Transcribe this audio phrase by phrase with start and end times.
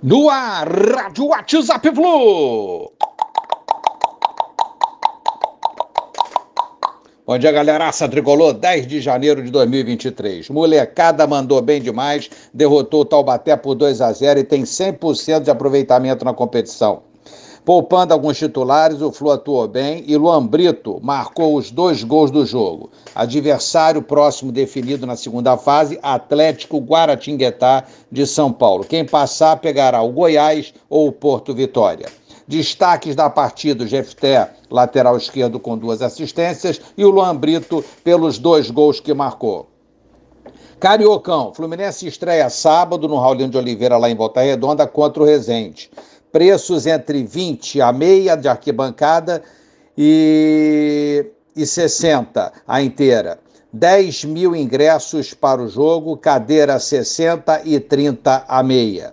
[0.00, 2.92] No ar, Rádio WhatsApp Flu.
[7.26, 10.50] Bom dia, galeraça tricolor, 10 de janeiro de 2023.
[10.50, 15.50] Molecada mandou bem demais, derrotou o Taubaté por 2 a 0 e tem 100% de
[15.50, 17.07] aproveitamento na competição.
[17.68, 22.46] Poupando alguns titulares, o Flu atuou bem e Luan Brito marcou os dois gols do
[22.46, 22.88] jogo.
[23.14, 28.84] Adversário próximo definido na segunda fase, Atlético Guaratinguetá de São Paulo.
[28.84, 32.06] Quem passar pegará o Goiás ou o Porto Vitória.
[32.46, 38.38] Destaques da partida: o Jefté, lateral esquerdo, com duas assistências, e o Luan Brito pelos
[38.38, 39.68] dois gols que marcou.
[40.80, 45.90] Cariocão, Fluminense estreia sábado no Raulino de Oliveira, lá em Volta Redonda, contra o Resende
[46.32, 49.42] preços entre 20 a meia de arquibancada
[49.96, 53.38] e, e 60 a inteira.
[53.72, 59.12] 10 mil ingressos para o jogo, cadeira 60 e 30 a meia.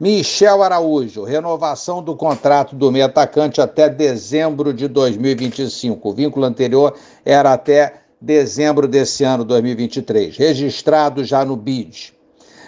[0.00, 6.08] Michel Araújo, renovação do contrato do meio atacante até dezembro de 2025.
[6.08, 10.36] O vínculo anterior era até dezembro desse ano, 2023.
[10.36, 12.12] Registrado já no BID.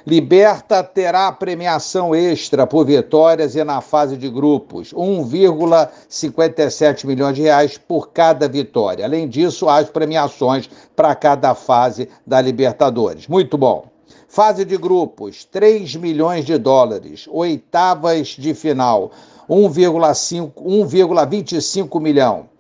[0.07, 7.79] Liberta terá premiação extra por vitórias e na fase de grupos, 1,57 milhões de reais
[7.79, 9.07] por cada vitória.
[9.07, 13.27] Além disso, as premiações para cada fase da Libertadores.
[13.29, 13.87] Muito bom.
[14.29, 17.27] Fase de grupos, 3 milhões de dólares.
[17.31, 19.11] Oitavas de final,
[19.49, 22.51] 1,25 milhão.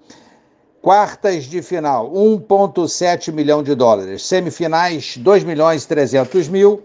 [0.80, 4.24] Quartas de final, 1,7 milhão de dólares.
[4.24, 6.82] Semifinais, 2 milhões e 300 mil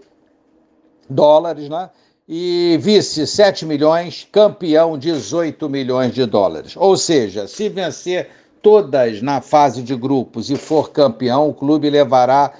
[1.10, 1.90] dólares, né?
[2.28, 6.74] E vice 7 milhões, campeão 18 milhões de dólares.
[6.76, 8.28] Ou seja, se vencer
[8.62, 12.52] todas na fase de grupos e for campeão, o clube levará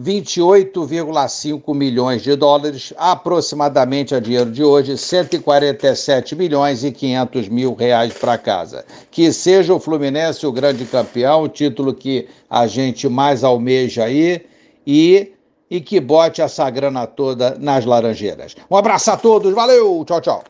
[0.00, 8.12] 28,5 milhões de dólares, aproximadamente a dinheiro de hoje, 147 milhões e 500 mil reais
[8.14, 8.84] para casa.
[9.10, 14.44] Que seja o Fluminense o grande campeão, o título que a gente mais almeja aí,
[14.86, 15.32] e
[15.72, 18.54] e que bote essa grana toda nas laranjeiras.
[18.70, 20.44] Um abraço a todos, valeu, tchau, tchau.